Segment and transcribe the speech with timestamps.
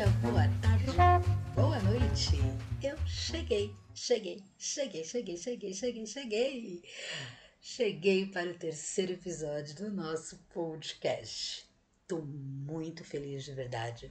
[0.00, 0.86] dia, boa tarde,
[1.54, 2.38] boa noite.
[2.82, 6.82] Eu cheguei, cheguei, cheguei, cheguei, cheguei, cheguei, cheguei.
[7.60, 11.68] Cheguei para o terceiro episódio do nosso podcast.
[12.00, 14.10] Estou muito feliz de verdade.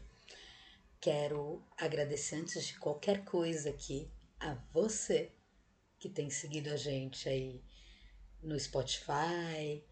[1.01, 5.31] Quero agradecer antes de qualquer coisa aqui a você
[5.97, 7.63] que tem seguido a gente aí
[8.43, 9.83] no Spotify,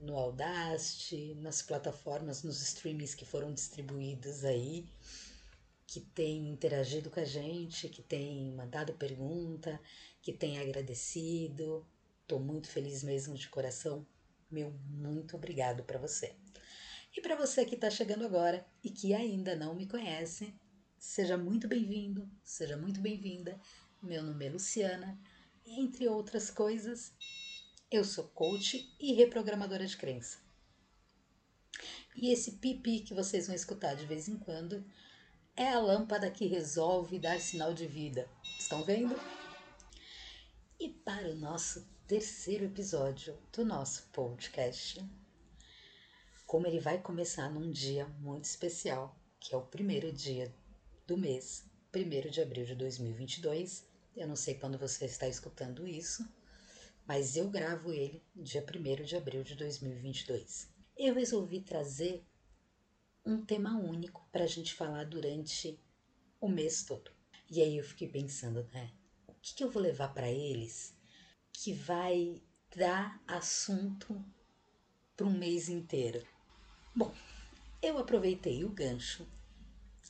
[0.00, 4.88] no Audacity, nas plataformas, nos streamings que foram distribuídos aí,
[5.90, 9.80] que tem interagido com a gente, que tem mandado pergunta,
[10.22, 11.84] que tem agradecido.
[12.22, 14.06] Estou muito feliz mesmo de coração.
[14.48, 16.36] Meu muito obrigado para você.
[17.12, 20.54] E para você que está chegando agora e que ainda não me conhece,
[20.96, 23.60] seja muito bem-vindo, seja muito bem-vinda.
[24.00, 25.18] Meu nome é Luciana
[25.66, 27.12] e, entre outras coisas,
[27.90, 30.38] eu sou coach e reprogramadora de crença.
[32.14, 34.84] E esse pipi que vocês vão escutar de vez em quando
[35.60, 38.26] é a lâmpada que resolve dar sinal de vida.
[38.58, 39.14] Estão vendo?
[40.78, 45.06] E para o nosso terceiro episódio do nosso podcast,
[46.46, 50.50] como ele vai começar num dia muito especial, que é o primeiro dia
[51.06, 53.86] do mês, 1 de abril de 2022.
[54.16, 56.26] Eu não sei quando você está escutando isso,
[57.06, 60.70] mas eu gravo ele dia 1 de abril de 2022.
[60.96, 62.24] Eu resolvi trazer
[63.24, 65.78] um tema único para a gente falar durante
[66.40, 67.10] o mês todo.
[67.50, 68.92] E aí eu fiquei pensando, né?
[69.28, 70.94] O que, que eu vou levar para eles
[71.52, 72.40] que vai
[72.74, 74.24] dar assunto
[75.16, 76.26] para um mês inteiro?
[76.94, 77.14] Bom,
[77.82, 79.26] eu aproveitei o gancho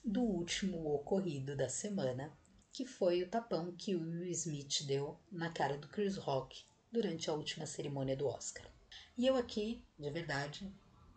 [0.04, 2.32] do último ocorrido da semana,
[2.72, 7.28] que foi o tapão que o Will Smith deu na cara do Chris Rock durante
[7.28, 8.66] a última cerimônia do Oscar.
[9.16, 10.72] E eu aqui, de verdade,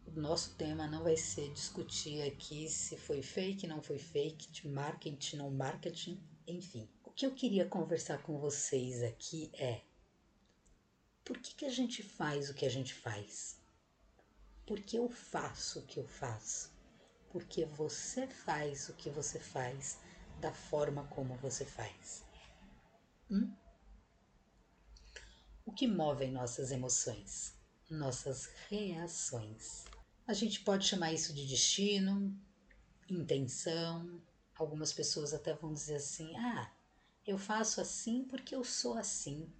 [0.06, 4.68] o nosso tema não vai ser discutir aqui se foi fake, não foi fake, de
[4.68, 6.90] marketing, não marketing, enfim.
[7.04, 9.82] O que eu queria conversar com vocês aqui é
[11.24, 13.62] por que, que a gente faz o que a gente faz?
[14.66, 16.72] Por que eu faço o que eu faço?
[17.30, 20.00] Porque você faz o que você faz
[20.40, 22.24] da forma como você faz.
[23.32, 23.56] Hum?
[25.66, 27.56] O que move nossas emoções?
[27.90, 29.86] Nossas reações.
[30.26, 32.34] A gente pode chamar isso de destino,
[33.10, 34.22] intenção.
[34.56, 36.72] Algumas pessoas até vão dizer assim: ah,
[37.28, 39.52] eu faço assim porque eu sou assim,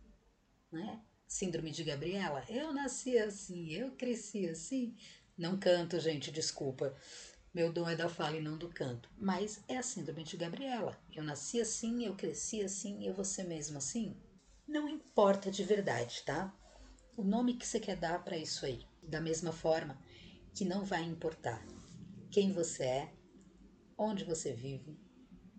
[0.72, 1.02] né?
[1.28, 4.96] Síndrome de Gabriela, eu nasci assim, eu cresci assim.
[5.38, 6.96] Não canto, gente, desculpa.
[7.54, 9.10] Meu dom é da fala e não do canto.
[9.18, 10.98] Mas é a síndrome de Gabriela.
[11.12, 14.16] Eu nasci assim, eu cresci assim, eu vou ser mesmo assim.
[14.68, 16.56] Não importa de verdade, tá?
[17.18, 18.86] O nome que você quer dar para isso aí.
[19.04, 20.00] Da mesma forma
[20.54, 21.66] que não vai importar
[22.30, 23.14] quem você é,
[23.98, 25.00] onde você vive,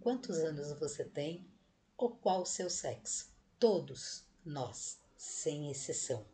[0.00, 1.48] quantos anos você tem
[1.96, 3.32] ou qual o seu sexo.
[3.58, 6.26] Todos nós, sem exceção,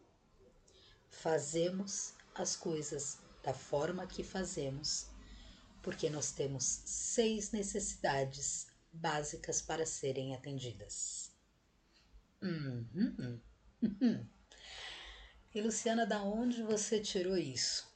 [1.09, 5.09] fazemos as coisas da forma que fazemos,
[5.83, 11.33] porque nós temos seis necessidades básicas para serem atendidas.
[12.43, 13.41] Uhum.
[13.83, 14.27] Uhum.
[15.53, 17.90] E Luciana, da onde você tirou isso?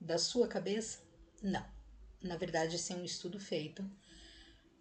[0.00, 1.00] Da sua cabeça?
[1.42, 1.64] Não.
[2.22, 3.84] Na verdade, esse é um estudo feito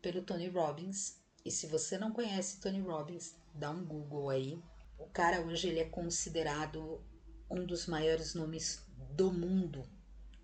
[0.02, 1.20] pelo Tony Robbins.
[1.44, 4.62] E se você não conhece Tony Robbins, dá um Google aí.
[4.98, 7.04] O cara hoje ele é considerado
[7.50, 8.82] um dos maiores nomes
[9.12, 9.86] do mundo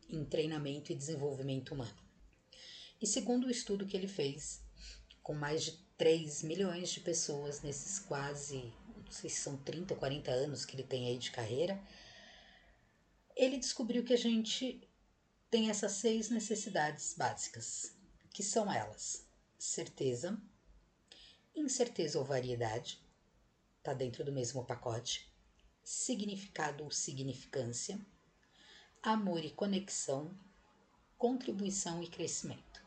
[0.09, 1.95] em treinamento e desenvolvimento humano.
[3.01, 4.61] E segundo o estudo que ele fez,
[5.23, 9.99] com mais de 3 milhões de pessoas nesses quase, não sei se são 30 ou
[9.99, 11.81] 40 anos que ele tem aí de carreira,
[13.35, 14.87] ele descobriu que a gente
[15.49, 17.95] tem essas seis necessidades básicas,
[18.33, 20.41] que são elas: certeza,
[21.55, 23.03] incerteza ou variedade,
[23.83, 25.31] tá dentro do mesmo pacote,
[25.83, 27.99] significado ou significância,
[29.03, 30.35] amor e conexão,
[31.17, 32.83] contribuição e crescimento.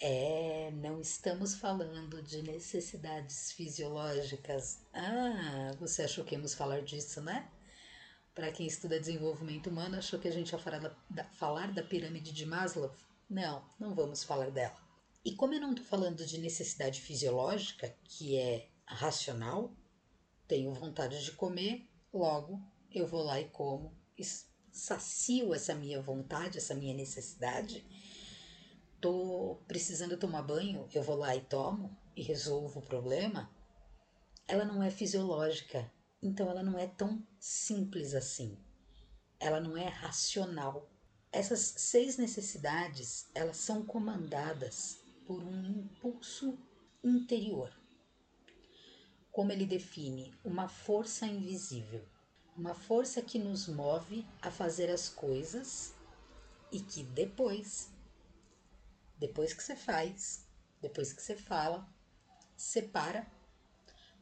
[0.00, 4.80] É, não estamos falando de necessidades fisiológicas.
[4.92, 7.51] Ah, você achou que íamos falar disso, né?
[8.34, 11.82] Para quem estuda desenvolvimento humano, achou que a gente ia falar da, da, falar da
[11.82, 12.94] pirâmide de Maslow?
[13.28, 14.76] Não, não vamos falar dela.
[15.24, 19.72] E como eu não estou falando de necessidade fisiológica, que é racional,
[20.48, 23.96] tenho vontade de comer, logo eu vou lá e como,
[24.70, 27.84] sacio essa minha vontade, essa minha necessidade
[29.02, 33.50] tô precisando tomar banho, eu vou lá e tomo e resolvo o problema,
[34.46, 35.92] ela não é fisiológica.
[36.22, 38.56] Então ela não é tão simples assim.
[39.40, 40.88] Ela não é racional.
[41.32, 46.56] Essas seis necessidades, elas são comandadas por um impulso
[47.02, 47.76] interior.
[49.32, 52.06] Como ele define, uma força invisível,
[52.56, 55.94] uma força que nos move a fazer as coisas
[56.70, 57.90] e que depois,
[59.18, 60.46] depois que você faz,
[60.80, 61.88] depois que você fala,
[62.54, 63.26] separa,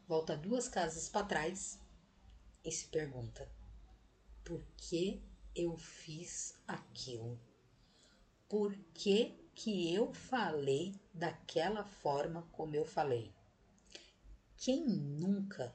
[0.06, 1.79] volta duas casas para trás
[2.64, 3.50] e se pergunta:
[4.44, 5.22] por que
[5.54, 7.40] eu fiz aquilo?
[8.48, 13.32] Por que, que eu falei daquela forma como eu falei?
[14.56, 15.74] Quem nunca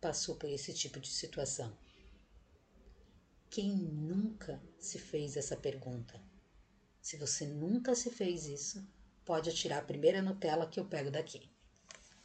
[0.00, 1.76] passou por esse tipo de situação?
[3.48, 6.22] Quem nunca se fez essa pergunta?
[7.00, 8.86] Se você nunca se fez isso,
[9.24, 11.50] pode atirar a primeira Nutella que eu pego daqui.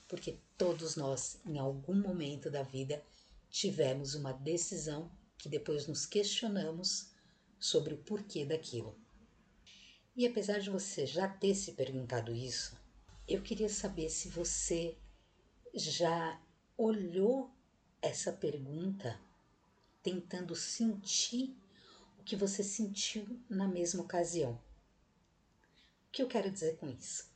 [0.08, 3.02] Porque todos nós, em algum momento da vida,
[3.56, 7.14] tivemos uma decisão que depois nos questionamos
[7.58, 9.00] sobre o porquê daquilo.
[10.14, 12.78] E apesar de você já ter se perguntado isso,
[13.26, 14.98] eu queria saber se você
[15.74, 16.38] já
[16.78, 17.50] olhou
[18.02, 19.18] essa pergunta
[20.04, 21.58] tentando sentir
[22.20, 24.62] o que você sentiu na mesma ocasião.
[26.10, 27.32] O que eu quero dizer com isso?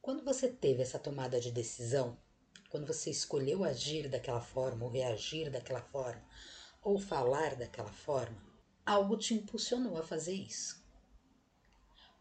[0.00, 2.18] Quando você teve essa tomada de decisão,
[2.72, 6.24] quando você escolheu agir daquela forma, ou reagir daquela forma,
[6.82, 8.42] ou falar daquela forma,
[8.86, 10.82] algo te impulsionou a fazer isso.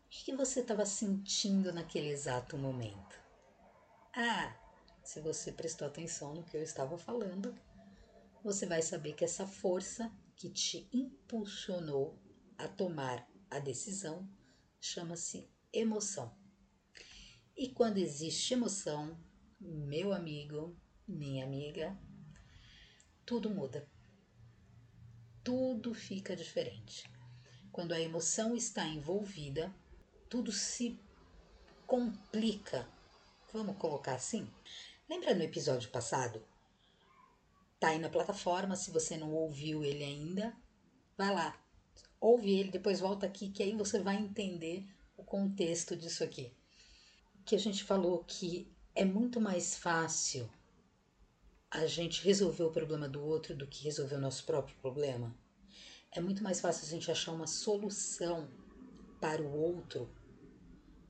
[0.05, 3.17] O que você estava sentindo naquele exato momento?
[4.13, 4.53] Ah,
[5.01, 7.57] se você prestou atenção no que eu estava falando,
[8.43, 12.19] você vai saber que essa força que te impulsionou
[12.57, 14.29] a tomar a decisão
[14.81, 16.35] chama-se emoção.
[17.55, 19.17] E quando existe emoção,
[19.61, 20.75] meu amigo,
[21.07, 21.97] minha amiga,
[23.25, 23.87] tudo muda.
[25.43, 27.09] Tudo fica diferente.
[27.71, 29.73] Quando a emoção está envolvida,
[30.29, 30.99] tudo se
[31.87, 32.87] complica.
[33.53, 34.49] Vamos colocar assim?
[35.09, 36.43] Lembra no episódio passado
[37.81, 40.55] Tá aí na plataforma, se você não ouviu ele ainda,
[41.17, 41.59] vai lá.
[42.19, 44.85] Ouve ele, depois volta aqui, que aí você vai entender
[45.17, 46.53] o contexto disso aqui.
[47.43, 50.49] Que a gente falou que é muito mais fácil
[51.69, 55.33] a gente resolver o problema do outro do que resolver o nosso próprio problema.
[56.11, 58.49] É muito mais fácil a gente achar uma solução
[59.21, 60.13] para o outro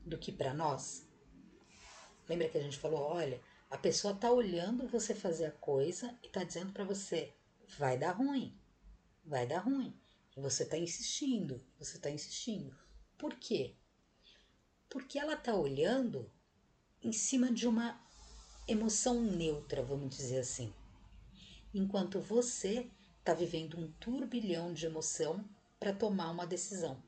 [0.06, 1.08] do que para nós.
[2.28, 6.28] Lembra que a gente falou, olha, a pessoa tá olhando você fazer a coisa e
[6.28, 7.34] tá dizendo para você:
[7.76, 8.56] vai dar ruim,
[9.24, 9.98] vai dar ruim.
[10.36, 12.76] E você tá insistindo, você tá insistindo.
[13.18, 13.74] Por quê?
[14.88, 16.30] Porque ela tá olhando
[17.02, 18.00] em cima de uma
[18.66, 20.72] emoção neutra, vamos dizer assim.
[21.74, 22.88] Enquanto você
[23.24, 25.44] tá vivendo um turbilhão de emoção
[25.80, 27.02] para tomar uma decisão.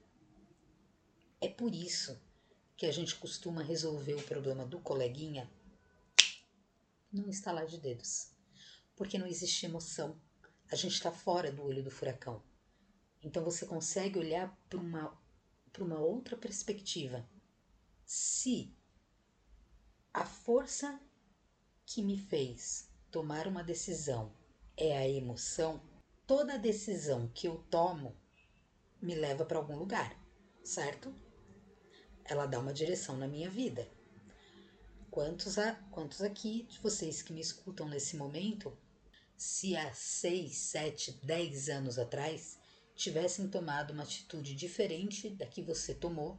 [1.41, 2.21] É por isso
[2.77, 5.49] que a gente costuma resolver o problema do coleguinha
[7.13, 8.33] num estalar de dedos.
[8.97, 10.21] Porque não existe emoção.
[10.71, 12.43] A gente está fora do olho do furacão.
[13.23, 15.17] Então você consegue olhar para uma,
[15.79, 17.29] uma outra perspectiva.
[18.05, 18.75] Se
[20.15, 21.01] a força
[21.85, 24.33] que me fez tomar uma decisão
[24.77, 25.83] é a emoção,
[26.25, 28.17] toda decisão que eu tomo
[29.03, 30.17] me leva para algum lugar,
[30.63, 31.13] certo?
[32.25, 33.91] Ela dá uma direção na minha vida.
[35.11, 38.73] Quantos, a, quantos aqui de vocês que me escutam nesse momento,
[39.37, 42.57] se há 6, 7, 10 anos atrás
[42.95, 46.39] tivessem tomado uma atitude diferente da que você tomou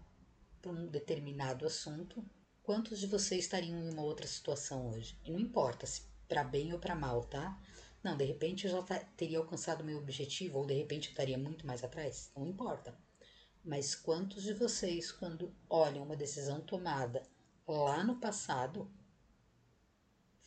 [0.61, 2.25] para um determinado assunto,
[2.65, 5.15] quantos de vocês estariam em uma outra situação hoje?
[5.23, 7.61] E não importa se para bem ou para mal, tá?
[8.03, 8.81] Não, de repente eu já
[9.15, 12.97] teria alcançado meu objetivo, ou de repente eu estaria muito mais atrás, não importa.
[13.63, 17.21] Mas quantos de vocês, quando olham uma decisão tomada
[17.67, 18.91] lá no passado,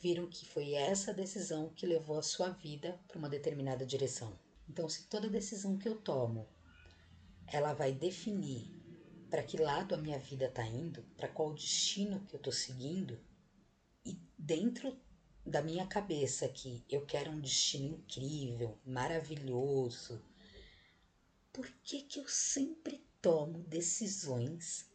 [0.00, 4.36] viram que foi essa decisão que levou a sua vida para uma determinada direção.
[4.68, 6.48] Então, se toda decisão que eu tomo,
[7.46, 8.77] ela vai definir
[9.30, 13.18] para que lado a minha vida está indo, para qual destino que eu estou seguindo,
[14.04, 14.98] e dentro
[15.44, 20.22] da minha cabeça que eu quero um destino incrível, maravilhoso,
[21.52, 24.88] por que que eu sempre tomo decisões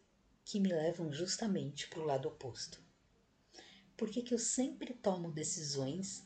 [0.46, 2.82] que me levam justamente para o lado oposto?
[3.96, 6.26] Por que, que eu sempre tomo decisões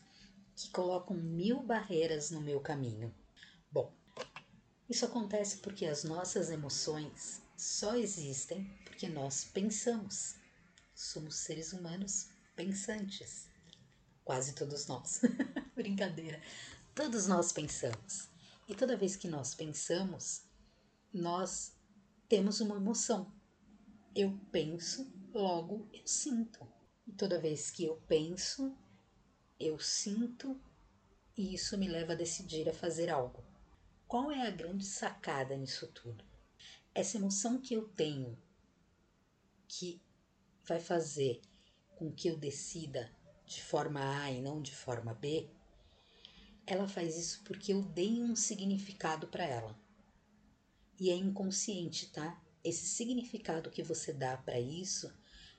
[0.56, 3.14] que colocam mil barreiras no meu caminho?
[3.72, 3.94] Bom,
[4.90, 10.36] isso acontece porque as nossas emoções só existem porque nós pensamos.
[10.94, 13.50] Somos seres humanos pensantes.
[14.24, 15.22] Quase todos nós.
[15.76, 16.40] Brincadeira.
[16.94, 18.30] Todos nós pensamos.
[18.68, 20.44] E toda vez que nós pensamos,
[21.12, 21.74] nós
[22.30, 23.34] temos uma emoção.
[24.16, 26.68] Eu penso, logo eu sinto.
[27.08, 28.78] E toda vez que eu penso,
[29.60, 30.60] eu sinto
[31.36, 33.44] e isso me leva a decidir a fazer algo.
[34.08, 36.27] Qual é a grande sacada nisso tudo?
[36.98, 38.36] Essa emoção que eu tenho
[39.68, 40.02] que
[40.66, 41.40] vai fazer
[41.96, 45.48] com que eu decida de forma A e não de forma B,
[46.66, 49.80] ela faz isso porque eu dei um significado para ela.
[51.00, 52.44] E é inconsciente, tá?
[52.64, 55.16] Esse significado que você dá para isso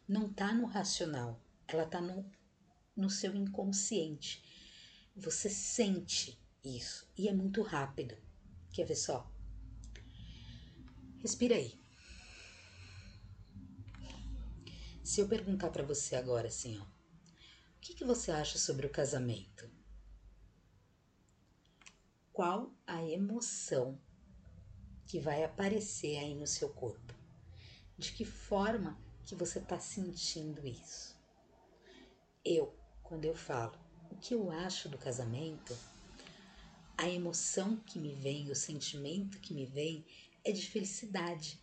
[0.08, 2.28] não tá no racional, ela tá no,
[2.96, 4.42] no seu inconsciente.
[5.14, 8.16] Você sente isso e é muito rápido.
[8.72, 9.37] Quer ver só?
[11.22, 11.78] Respira aí.
[15.02, 18.90] Se eu perguntar para você agora assim, ó, o que, que você acha sobre o
[18.90, 19.68] casamento?
[22.32, 24.00] Qual a emoção
[25.06, 27.14] que vai aparecer aí no seu corpo?
[27.96, 31.18] De que forma que você está sentindo isso?
[32.44, 33.76] Eu, quando eu falo
[34.10, 35.76] o que eu acho do casamento,
[36.96, 40.04] a emoção que me vem, o sentimento que me vem
[40.48, 41.60] é de felicidade,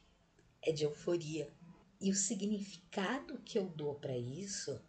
[0.61, 1.51] é de euforia.
[1.99, 4.79] E o significado que eu dou para isso,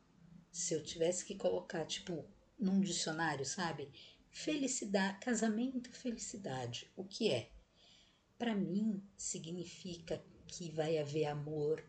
[0.52, 2.22] se eu tivesse que colocar, tipo,
[2.58, 3.90] num dicionário, sabe?
[4.28, 6.90] Felicidade, casamento, felicidade.
[6.94, 7.50] O que é?
[8.36, 11.82] Para mim, significa que vai haver amor,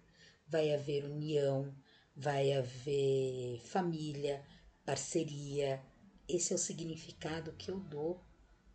[0.47, 1.75] vai haver união,
[2.15, 4.45] vai haver família,
[4.85, 5.83] parceria.
[6.25, 8.25] Esse é o significado que eu dou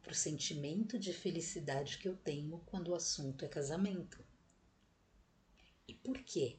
[0.03, 4.23] para o sentimento de felicidade que eu tenho quando o assunto é casamento.
[5.87, 6.59] E por quê?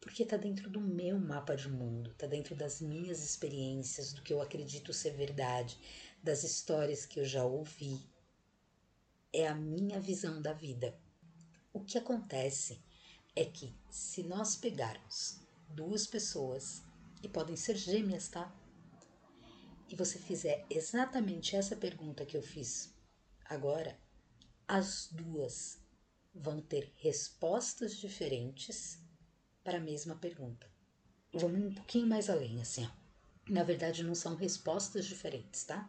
[0.00, 4.32] Porque está dentro do meu mapa de mundo, está dentro das minhas experiências, do que
[4.32, 5.78] eu acredito ser verdade,
[6.22, 8.00] das histórias que eu já ouvi.
[9.32, 10.98] É a minha visão da vida.
[11.72, 12.80] O que acontece
[13.34, 16.82] é que se nós pegarmos duas pessoas
[17.22, 18.54] e podem ser gêmeas, tá?
[19.88, 22.92] E você fizer exatamente essa pergunta que eu fiz
[23.44, 23.98] agora,
[24.66, 25.78] as duas
[26.34, 28.98] vão ter respostas diferentes
[29.62, 30.66] para a mesma pergunta.
[31.32, 32.90] Vamos um pouquinho mais além, assim, ó.
[33.48, 35.88] Na verdade, não são respostas diferentes, tá?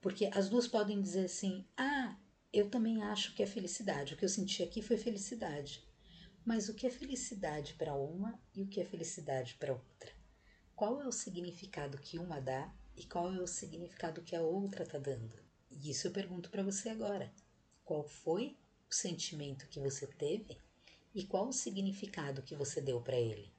[0.00, 2.16] Porque as duas podem dizer assim: ah,
[2.52, 4.14] eu também acho que é felicidade.
[4.14, 5.84] O que eu senti aqui foi felicidade.
[6.44, 10.19] Mas o que é felicidade para uma e o que é felicidade para outra?
[10.80, 14.82] Qual é o significado que uma dá e qual é o significado que a outra
[14.82, 15.38] está dando?
[15.70, 17.30] E isso eu pergunto para você agora.
[17.84, 18.56] Qual foi
[18.90, 20.56] o sentimento que você teve
[21.14, 23.52] e qual o significado que você deu para ele?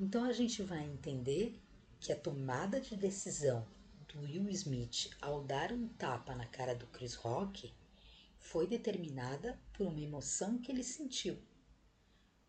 [0.00, 1.56] Então a gente vai entender
[2.00, 3.64] que a tomada de decisão
[4.08, 7.72] do Will Smith ao dar um tapa na cara do Chris Rock
[8.40, 11.38] foi determinada por uma emoção que ele sentiu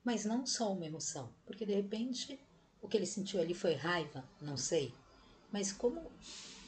[0.06, 2.40] mas não só uma emoção, porque de repente
[2.86, 4.94] o que ele sentiu ali foi raiva, não sei.
[5.52, 6.10] Mas como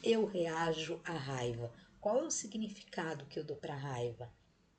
[0.04, 1.72] eu reajo à raiva?
[2.02, 4.32] Qual é o significado que eu dou para raiva?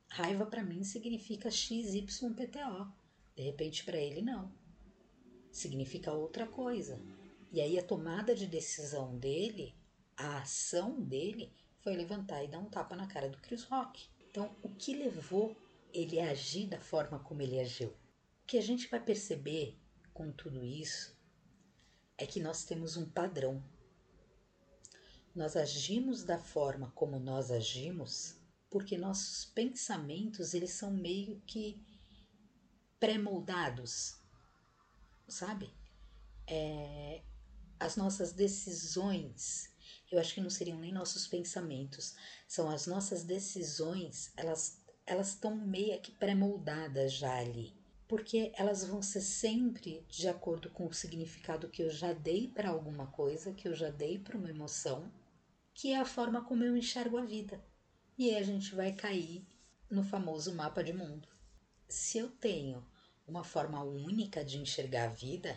[0.09, 2.91] Raiva para mim significa XYPTO.
[3.35, 4.51] De repente para ele não.
[5.51, 6.99] Significa outra coisa.
[7.51, 9.73] E aí a tomada de decisão dele,
[10.17, 14.07] a ação dele foi levantar e dar um tapa na cara do Chris Rock.
[14.29, 15.55] Então, o que levou
[15.93, 17.91] ele a agir da forma como ele agiu?
[18.49, 19.77] que a gente vai perceber
[20.11, 21.15] com tudo isso
[22.19, 23.63] é que nós temos um padrão.
[25.33, 28.35] Nós agimos da forma como nós agimos
[28.69, 31.81] porque nossos pensamentos eles são meio que
[32.99, 34.17] pré-moldados,
[35.27, 35.73] sabe?
[36.45, 37.23] É,
[37.79, 39.71] as nossas decisões,
[40.11, 42.15] eu acho que não seriam nem nossos pensamentos,
[42.47, 47.78] são as nossas decisões, elas elas estão meio que pré-moldadas já ali
[48.09, 52.69] porque elas vão ser sempre de acordo com o significado que eu já dei para
[52.69, 55.11] alguma coisa, que eu já dei para uma emoção,
[55.75, 57.63] que é a forma como eu enxergo a vida.
[58.17, 59.45] E aí a gente vai cair
[59.91, 61.27] no famoso mapa de mundo.
[61.87, 62.83] Se eu tenho
[63.27, 65.55] uma forma única de enxergar a vida,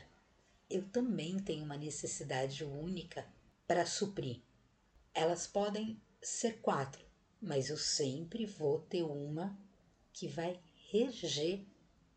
[0.69, 3.27] eu também tenho uma necessidade única
[3.67, 4.43] para suprir.
[5.15, 7.03] Elas podem ser quatro,
[7.41, 9.59] mas eu sempre vou ter uma
[10.13, 11.72] que vai reger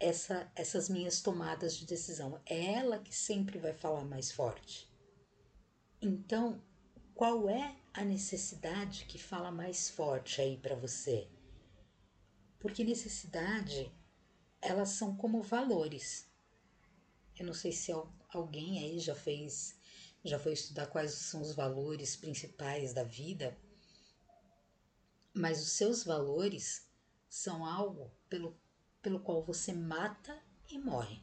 [0.06, 2.40] essa, essas minhas tomadas de decisão.
[2.46, 4.88] É ela que sempre vai falar mais forte.
[6.00, 6.62] Então,
[7.16, 11.28] qual é a necessidade que fala mais forte aí para você?
[12.60, 13.92] Porque necessidade,
[14.62, 16.28] elas são como valores.
[17.36, 17.92] Eu não sei se
[18.30, 19.76] alguém aí já fez,
[20.24, 23.58] já foi estudar quais são os valores principais da vida,
[25.34, 26.88] mas os seus valores
[27.28, 28.56] são algo pelo,
[29.06, 30.36] pelo qual você mata
[30.68, 31.22] e morre.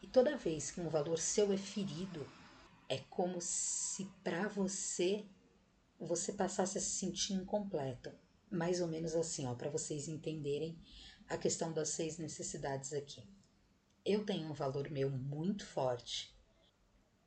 [0.00, 2.24] E toda vez que um valor seu é ferido,
[2.88, 5.26] é como se para você
[5.98, 8.12] você passasse a se sentir incompleto.
[8.48, 10.78] Mais ou menos assim, ó, para vocês entenderem
[11.28, 13.28] a questão das seis necessidades aqui.
[14.04, 16.32] Eu tenho um valor meu muito forte,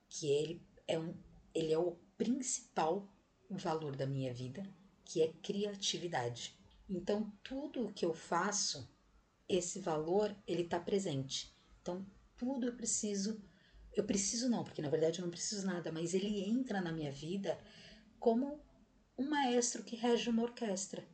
[0.08, 1.14] que ele é um
[1.54, 3.14] ele é o principal
[3.50, 4.64] valor da minha vida,
[5.04, 6.61] que é criatividade.
[6.94, 8.86] Então, tudo que eu faço,
[9.48, 11.56] esse valor, ele está presente.
[11.82, 12.06] Então,
[12.36, 13.42] tudo eu preciso,
[13.94, 17.12] eu preciso não, porque na verdade eu não preciso nada, mas ele entra na minha
[17.12, 17.58] vida
[18.20, 18.60] como
[19.18, 21.08] um maestro que rege uma orquestra.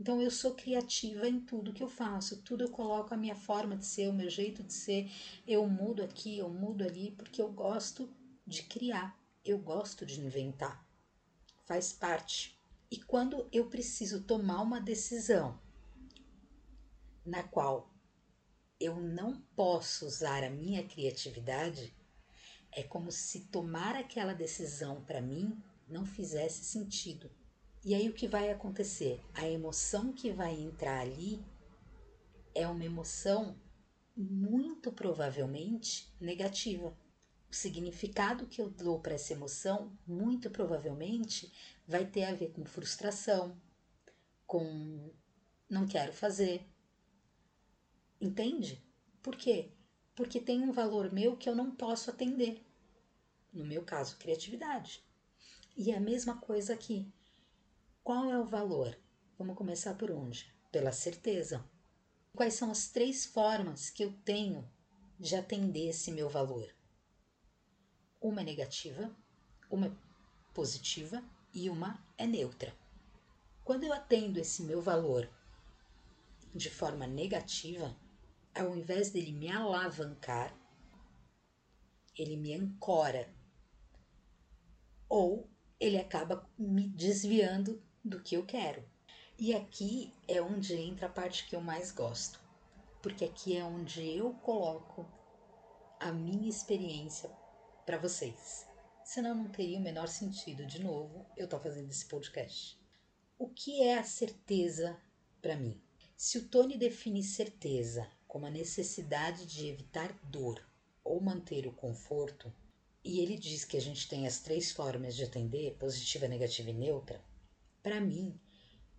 [0.00, 3.76] Então eu sou criativa em tudo que eu faço, tudo eu coloco a minha forma
[3.76, 5.10] de ser, o meu jeito de ser,
[5.46, 8.08] eu mudo aqui, eu mudo ali, porque eu gosto
[8.46, 10.86] de criar, eu gosto de inventar.
[11.66, 12.55] Faz parte.
[12.90, 15.60] E quando eu preciso tomar uma decisão
[17.24, 17.92] na qual
[18.78, 21.94] eu não posso usar a minha criatividade,
[22.70, 27.30] é como se tomar aquela decisão para mim não fizesse sentido.
[27.84, 29.20] E aí o que vai acontecer?
[29.32, 31.42] A emoção que vai entrar ali
[32.54, 33.56] é uma emoção
[34.16, 36.96] muito provavelmente negativa.
[37.50, 41.52] O significado que eu dou para essa emoção, muito provavelmente,
[41.86, 43.60] vai ter a ver com frustração,
[44.46, 45.12] com
[45.68, 46.66] não quero fazer.
[48.20, 48.84] Entende?
[49.22, 49.72] Por quê?
[50.14, 52.64] Porque tem um valor meu que eu não posso atender.
[53.52, 55.04] No meu caso, criatividade.
[55.76, 57.12] E é a mesma coisa aqui.
[58.02, 58.96] Qual é o valor?
[59.38, 60.54] Vamos começar por onde?
[60.70, 61.64] Pela certeza.
[62.34, 64.70] Quais são as três formas que eu tenho
[65.18, 66.75] de atender esse meu valor?
[68.26, 69.08] Uma é negativa,
[69.70, 69.92] uma é
[70.52, 71.22] positiva
[71.54, 72.76] e uma é neutra.
[73.62, 75.30] Quando eu atendo esse meu valor
[76.52, 77.96] de forma negativa,
[78.52, 80.52] ao invés dele me alavancar,
[82.18, 83.32] ele me ancora
[85.08, 85.48] ou
[85.78, 88.82] ele acaba me desviando do que eu quero.
[89.38, 92.40] E aqui é onde entra a parte que eu mais gosto,
[93.00, 95.06] porque aqui é onde eu coloco
[96.00, 97.30] a minha experiência
[97.86, 98.66] para vocês.
[99.04, 102.76] Senão não teria o menor sentido, de novo, eu estou fazendo esse podcast.
[103.38, 105.00] O que é a certeza
[105.40, 105.80] para mim?
[106.16, 110.60] Se o Tony define certeza como a necessidade de evitar dor
[111.04, 112.52] ou manter o conforto,
[113.04, 116.74] e ele diz que a gente tem as três formas de atender, positiva, negativa e
[116.74, 117.24] neutra,
[117.84, 118.36] para mim,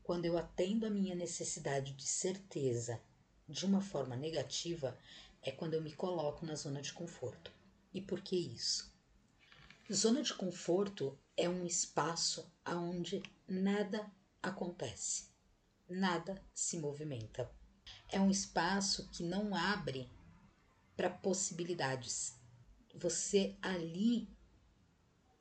[0.02, 3.02] quando eu atendo a minha necessidade de certeza
[3.50, 4.98] de uma forma negativa,
[5.42, 7.57] é quando eu me coloco na zona de conforto.
[7.98, 8.94] E por que isso?
[9.92, 14.08] Zona de conforto é um espaço onde nada
[14.40, 15.32] acontece,
[15.90, 17.52] nada se movimenta.
[18.12, 20.08] É um espaço que não abre
[20.96, 22.40] para possibilidades.
[22.94, 24.30] Você ali,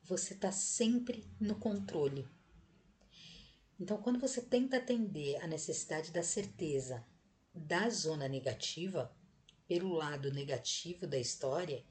[0.02, 2.26] você está sempre no controle.
[3.78, 7.06] Então, quando você tenta atender a necessidade da certeza
[7.52, 9.14] da zona negativa,
[9.66, 11.84] pelo lado negativo da história,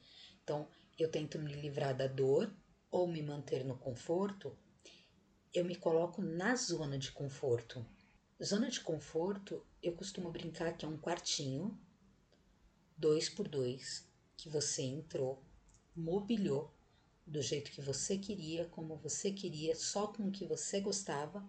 [0.46, 2.54] então eu tento me livrar da dor
[2.88, 4.56] ou me manter no conforto,
[5.52, 7.84] eu me coloco na zona de conforto.
[8.40, 11.76] Zona de conforto, eu costumo brincar que é um quartinho,
[12.96, 15.42] dois por dois, que você entrou,
[15.96, 16.72] mobiliou
[17.26, 21.44] do jeito que você queria, como você queria, só com o que você gostava,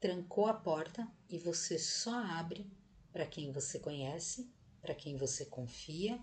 [0.00, 2.66] trancou a porta e você só abre
[3.12, 6.18] para quem você conhece, para quem você confia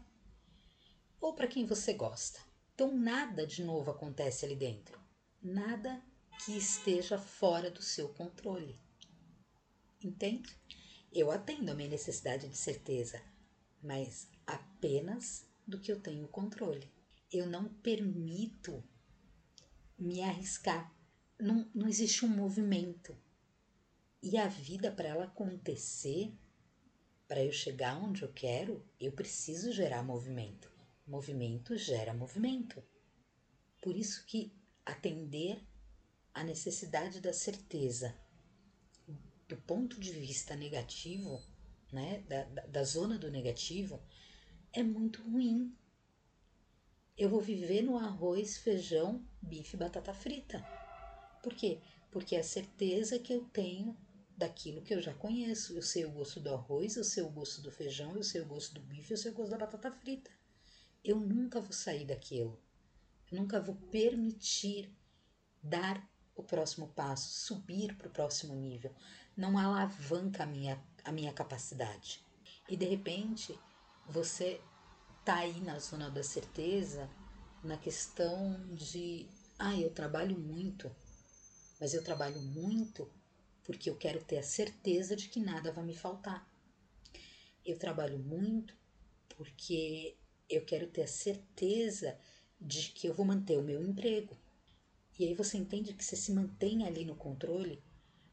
[1.22, 2.40] ou para quem você gosta.
[2.74, 5.00] Então nada de novo acontece ali dentro.
[5.42, 6.04] Nada
[6.44, 8.78] que esteja fora do seu controle.
[10.04, 10.58] Entende?
[11.14, 13.22] Eu atendo a minha necessidade de certeza,
[13.84, 16.92] mas apenas do que eu tenho controle.
[17.32, 18.84] Eu não permito
[19.98, 20.92] me arriscar.
[21.40, 23.16] Não, não existe um movimento.
[24.24, 26.34] E a vida, para ela acontecer,
[27.28, 30.71] para eu chegar onde eu quero, eu preciso gerar movimento.
[31.12, 32.82] Movimento gera movimento.
[33.82, 35.62] Por isso que atender
[36.34, 38.18] à necessidade da certeza
[39.46, 41.44] do ponto de vista negativo,
[41.92, 44.02] né, da, da, da zona do negativo,
[44.72, 45.76] é muito ruim.
[47.18, 50.66] Eu vou viver no arroz, feijão, bife, batata frita.
[51.44, 51.82] Por quê?
[52.10, 53.98] Porque é a certeza que eu tenho
[54.38, 55.76] daquilo que eu já conheço.
[55.76, 58.46] Eu sei o gosto do arroz, eu sei o gosto do feijão, eu sei o
[58.46, 60.32] gosto do bife, eu sei o gosto da batata frita
[61.04, 62.60] eu nunca vou sair daquilo.
[63.32, 64.94] Eu nunca vou permitir
[65.62, 68.94] dar o próximo passo, subir para o próximo nível.
[69.36, 72.26] não alavanca a minha, a minha capacidade.
[72.70, 73.58] E de repente
[74.08, 74.62] você
[75.24, 77.10] tá aí na zona da certeza,
[77.64, 80.94] na questão de, ah, eu trabalho muito,
[81.80, 83.10] mas eu trabalho muito
[83.64, 86.48] porque eu quero ter a certeza de que nada vai me faltar.
[87.64, 88.76] Eu trabalho muito
[89.30, 90.18] porque
[90.56, 92.18] eu quero ter a certeza
[92.60, 94.38] de que eu vou manter o meu emprego.
[95.18, 97.84] E aí você entende que você se mantém ali no controle,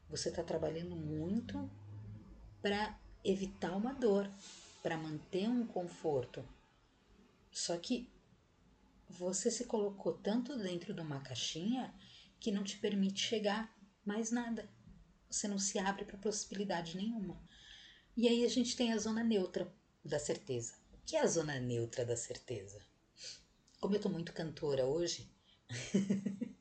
[0.08, 1.70] você está trabalhando muito
[2.62, 4.30] para evitar uma dor,
[4.82, 6.44] para manter um conforto.
[7.50, 8.08] Só que
[9.08, 11.94] você se colocou tanto dentro de uma caixinha
[12.38, 14.68] que não te permite chegar mais nada.
[15.30, 17.38] Você não se abre para possibilidade nenhuma.
[18.16, 19.70] E aí a gente tem a zona neutra
[20.04, 20.77] da certeza.
[21.08, 22.82] Que é a zona neutra da certeza?
[23.80, 25.26] Como eu tô muito cantora hoje,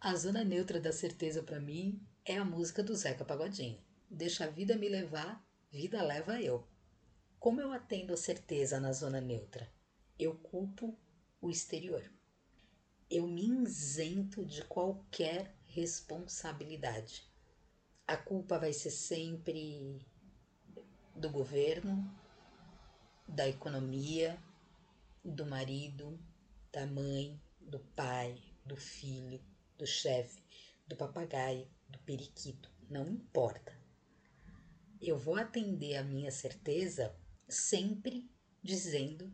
[0.00, 3.80] a zona neutra da certeza para mim é a música do Zeca Pagodinho.
[4.10, 6.66] Deixa a vida me levar, vida leva eu.
[7.38, 9.72] Como eu atendo a certeza na zona neutra?
[10.18, 10.98] Eu culpo
[11.40, 12.02] o exterior.
[13.08, 17.30] Eu me isento de qualquer responsabilidade.
[18.08, 20.04] A culpa vai ser sempre
[21.14, 22.12] do governo,
[23.30, 24.38] da economia,
[25.24, 26.18] do marido,
[26.72, 29.40] da mãe, do pai, do filho,
[29.78, 30.42] do chefe,
[30.86, 33.72] do papagaio, do periquito, não importa.
[35.00, 37.14] Eu vou atender a minha certeza
[37.48, 38.30] sempre
[38.62, 39.32] dizendo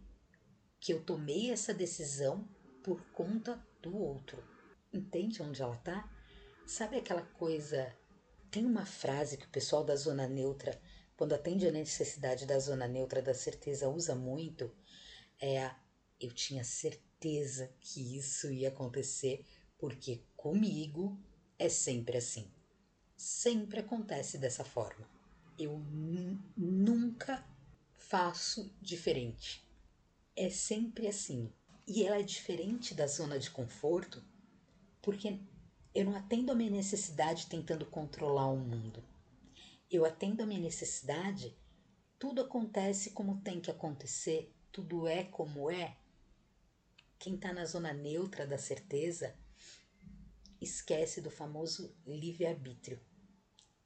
[0.78, 2.48] que eu tomei essa decisão
[2.84, 4.42] por conta do outro.
[4.92, 6.08] Entende onde ela tá?
[6.66, 7.92] Sabe aquela coisa?
[8.50, 10.80] Tem uma frase que o pessoal da zona neutra,
[11.16, 14.70] quando atende a necessidade da zona neutra da certeza, usa muito,
[15.40, 15.76] é a
[16.18, 19.44] eu tinha certeza que isso ia acontecer,
[19.78, 21.18] porque comigo
[21.58, 22.50] é sempre assim.
[23.16, 25.08] Sempre acontece dessa forma.
[25.58, 25.78] Eu
[26.56, 27.44] nunca
[27.92, 29.66] faço diferente.
[30.34, 31.52] É sempre assim.
[31.86, 34.22] E ela é diferente da zona de conforto
[35.00, 35.38] porque
[35.94, 39.02] eu não atendo a minha necessidade tentando controlar o mundo.
[39.90, 41.56] Eu atendo a minha necessidade,
[42.18, 45.96] tudo acontece como tem que acontecer, tudo é como é,
[47.18, 49.34] quem está na zona neutra da certeza
[50.60, 53.00] esquece do famoso livre-arbítrio.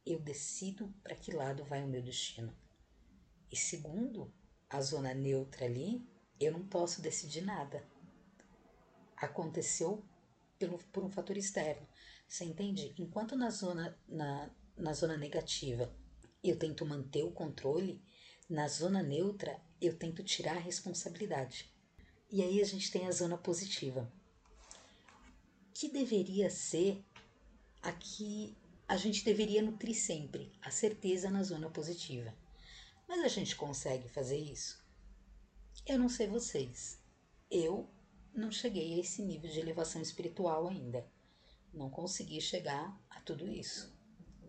[0.05, 2.57] Eu decido para que lado vai o meu destino.
[3.51, 4.33] E segundo
[4.69, 6.07] a zona neutra ali,
[6.39, 7.85] eu não posso decidir nada.
[9.17, 10.03] Aconteceu
[10.59, 11.87] pelo, por um fator externo.
[12.27, 12.95] Você entende?
[12.99, 15.95] Enquanto na zona, na, na zona negativa
[16.43, 18.03] eu tento manter o controle,
[18.49, 21.71] na zona neutra eu tento tirar a responsabilidade.
[22.31, 24.11] E aí a gente tem a zona positiva,
[25.75, 27.05] que deveria ser
[27.83, 28.57] a que
[28.89, 32.35] a gente deveria nutrir sempre, a certeza na zona positiva.
[33.07, 34.83] Mas a gente consegue fazer isso?
[35.87, 36.99] Eu não sei vocês.
[37.51, 37.89] Eu
[38.33, 41.07] não cheguei a esse nível de elevação espiritual ainda.
[41.73, 44.00] Não consegui chegar a tudo isso.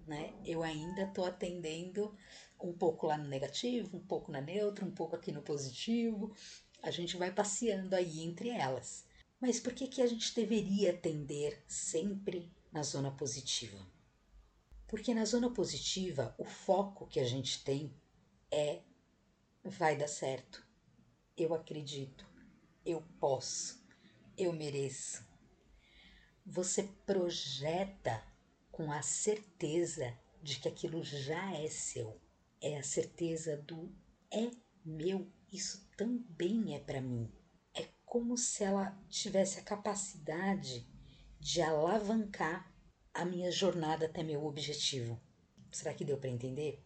[0.08, 0.34] Né?
[0.44, 2.16] Eu ainda estou atendendo
[2.60, 6.34] um pouco lá no negativo, um pouco na neutra, um pouco aqui no positivo,
[6.82, 9.06] a gente vai passeando aí entre elas.
[9.40, 13.78] Mas por que, que a gente deveria tender sempre na zona positiva?
[14.88, 17.94] Porque na zona positiva, o foco que a gente tem
[18.52, 18.82] é
[19.64, 20.66] vai dar certo.
[21.38, 22.26] Eu acredito.
[22.86, 23.82] Eu posso.
[24.38, 25.26] Eu mereço.
[26.46, 28.24] Você projeta
[28.82, 32.20] com a certeza de que aquilo já é seu.
[32.60, 33.96] É a certeza do
[34.32, 34.50] é
[34.84, 37.32] meu isso também é para mim.
[37.76, 40.88] É como se ela tivesse a capacidade
[41.40, 42.74] de alavancar
[43.14, 45.22] a minha jornada até meu objetivo.
[45.72, 46.84] Será que deu para entender?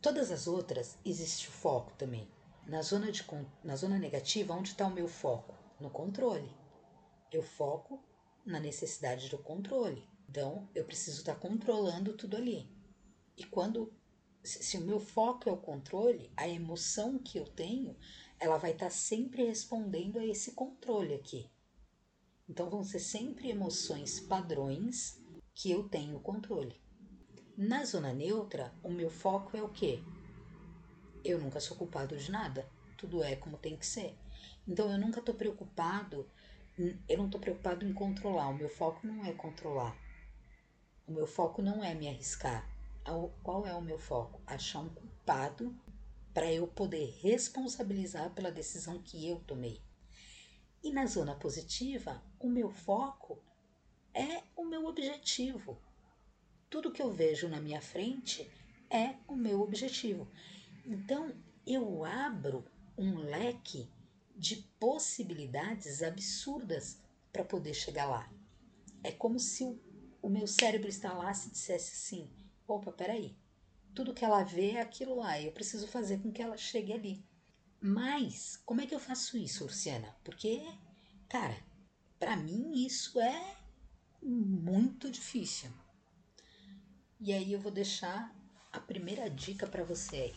[0.00, 2.30] Todas as outras existe o foco também.
[2.68, 3.26] Na zona, de,
[3.64, 5.56] na zona negativa, onde está o meu foco?
[5.80, 6.54] No controle.
[7.32, 8.00] Eu foco
[8.46, 10.08] na necessidade do controle.
[10.30, 12.70] Então, eu preciso estar tá controlando tudo ali.
[13.36, 13.92] E quando
[14.44, 17.96] se o meu foco é o controle, a emoção que eu tenho,
[18.38, 21.50] ela vai estar tá sempre respondendo a esse controle aqui.
[22.48, 25.20] Então vão ser sempre emoções padrões
[25.52, 26.80] que eu tenho controle.
[27.56, 30.00] Na zona neutra, o meu foco é o quê?
[31.24, 32.70] Eu nunca sou culpado de nada.
[32.96, 34.16] Tudo é como tem que ser.
[34.66, 36.30] Então eu nunca estou preocupado,
[36.78, 38.48] eu não estou preocupado em controlar.
[38.48, 39.96] O meu foco não é controlar.
[41.10, 42.70] O meu foco não é me arriscar
[43.42, 44.40] qual é o meu foco?
[44.46, 45.76] Achar um culpado
[46.32, 49.82] para eu poder responsabilizar pela decisão que eu tomei.
[50.84, 53.42] E na zona positiva, o meu foco
[54.14, 55.82] é o meu objetivo.
[56.70, 58.48] tudo que eu vejo na minha frente
[58.88, 60.30] é o meu objetivo.
[60.86, 61.34] Então,
[61.66, 62.64] eu abro
[62.96, 63.90] um leque
[64.36, 67.00] de possibilidades absurdas
[67.32, 68.32] para poder chegar lá.
[69.02, 69.89] É como se o,
[70.22, 72.30] o meu cérebro instalasse e dissesse assim:
[72.66, 73.36] opa, peraí,
[73.94, 77.24] tudo que ela vê é aquilo lá, eu preciso fazer com que ela chegue ali.
[77.80, 80.14] Mas, como é que eu faço isso, Luciana?
[80.22, 80.62] Porque,
[81.28, 81.56] cara,
[82.18, 83.56] para mim isso é
[84.22, 85.70] muito difícil.
[87.18, 88.34] E aí eu vou deixar
[88.72, 90.34] a primeira dica para você aí.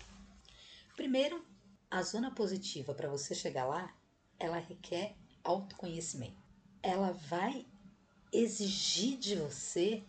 [0.95, 1.45] Primeiro,
[1.91, 3.93] a zona positiva para você chegar lá,
[4.39, 6.41] ela requer autoconhecimento.
[6.81, 7.67] Ela vai
[8.33, 10.03] exigir de você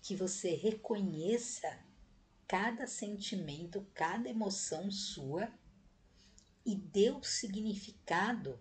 [0.00, 1.78] que você reconheça
[2.46, 5.52] cada sentimento, cada emoção sua
[6.64, 8.58] e dê o significado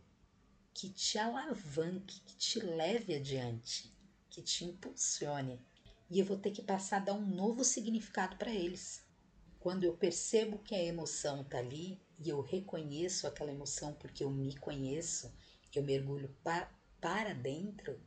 [0.73, 3.93] que te alavanque, que te leve adiante,
[4.30, 5.60] que te impulsione.
[6.10, 9.04] E eu vou ter que passar a dar um novo significado para eles.
[9.60, 14.30] Quando eu percebo que a emoção está ali e eu reconheço aquela emoção porque eu
[14.30, 15.32] me conheço,
[15.73, 17.99] eu mergulho pa para dentro,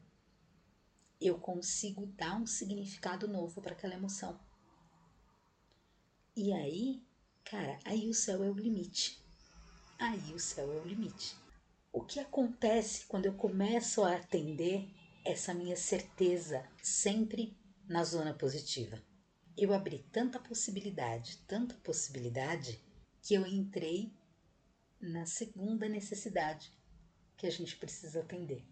[1.21, 4.39] eu consigo dar um significado novo para aquela emoção.
[6.37, 7.03] E aí,
[7.45, 9.21] cara, aí o céu é o limite.
[9.99, 11.37] Aí o céu é o limite.
[11.93, 14.89] O que acontece quando eu começo a atender
[15.25, 17.57] essa minha certeza sempre
[17.89, 19.03] na zona positiva?
[19.57, 22.81] Eu abri tanta possibilidade, tanta possibilidade,
[23.21, 24.13] que eu entrei
[25.01, 26.73] na segunda necessidade
[27.37, 28.65] que a gente precisa atender: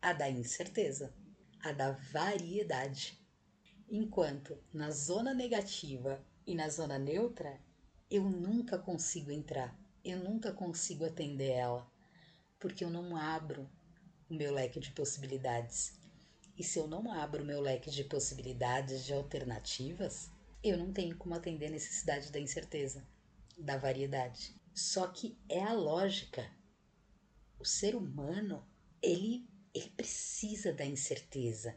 [0.00, 1.14] a da incerteza,
[1.62, 3.18] a da variedade.
[3.88, 7.60] Enquanto na zona negativa e na zona neutra,
[8.10, 11.90] eu nunca consigo entrar, eu nunca consigo atender ela,
[12.58, 13.70] porque eu não abro
[14.28, 15.92] o meu leque de possibilidades.
[16.58, 20.30] E se eu não abro o meu leque de possibilidades, de alternativas,
[20.62, 23.06] eu não tenho como atender a necessidade da incerteza,
[23.58, 24.54] da variedade.
[24.74, 26.50] Só que é a lógica.
[27.58, 28.66] O ser humano,
[29.00, 31.76] ele, ele precisa da incerteza,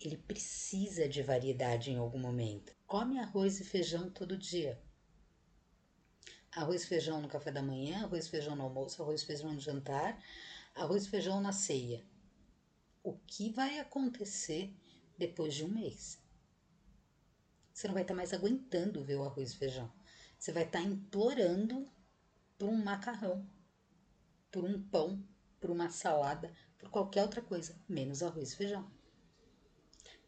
[0.00, 4.78] ele precisa de variedade em algum momento come arroz e feijão todo dia.
[6.54, 9.50] Arroz e feijão no café da manhã, arroz e feijão no almoço, arroz e feijão
[9.50, 10.22] no jantar,
[10.74, 12.04] arroz e feijão na ceia.
[13.02, 14.76] O que vai acontecer
[15.16, 16.22] depois de um mês?
[17.72, 19.90] Você não vai estar mais aguentando ver o arroz e feijão.
[20.38, 21.90] Você vai estar implorando
[22.58, 23.48] por um macarrão,
[24.50, 25.26] por um pão,
[25.58, 28.90] por uma salada, por qualquer outra coisa, menos arroz e feijão.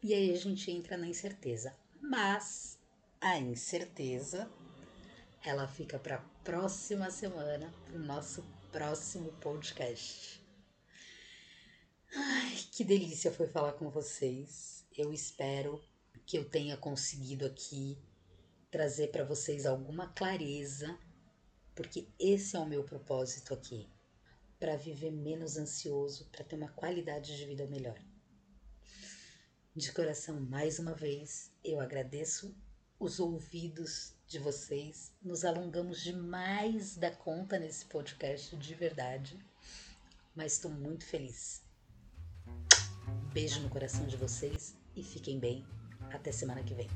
[0.01, 1.75] E aí a gente entra na incerteza
[2.07, 2.77] mas
[3.19, 4.49] a incerteza
[5.43, 10.41] ela fica para a próxima semana, para o nosso próximo podcast.
[12.13, 14.85] Ai, que delícia foi falar com vocês.
[14.95, 15.83] Eu espero
[16.25, 17.97] que eu tenha conseguido aqui
[18.71, 20.97] trazer para vocês alguma clareza,
[21.73, 23.89] porque esse é o meu propósito aqui,
[24.59, 27.99] para viver menos ansioso, para ter uma qualidade de vida melhor.
[29.75, 32.55] De coração, mais uma vez, eu agradeço
[32.99, 35.11] os ouvidos de vocês.
[35.21, 39.37] Nos alongamos demais da conta nesse podcast, de verdade.
[40.33, 41.61] Mas estou muito feliz.
[43.33, 45.65] Beijo no coração de vocês e fiquem bem.
[46.11, 46.87] Até semana que vem.